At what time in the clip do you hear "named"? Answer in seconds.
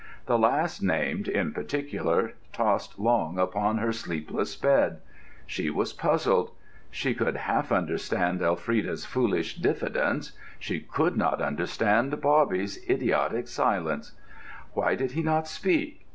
0.81-1.27